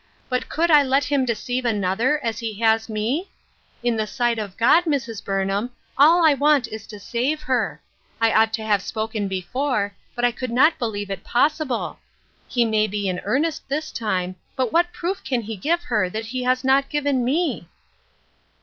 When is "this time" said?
13.69-14.35